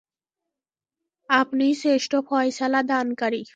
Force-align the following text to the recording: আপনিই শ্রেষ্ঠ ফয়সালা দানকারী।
আপনিই 1.29 1.73
শ্রেষ্ঠ 1.73 2.11
ফয়সালা 2.27 2.81
দানকারী। 2.83 3.41